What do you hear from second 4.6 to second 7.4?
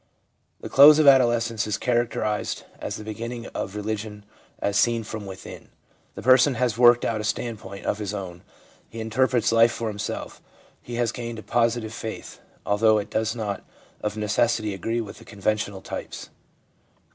seen from within. The person has worked out a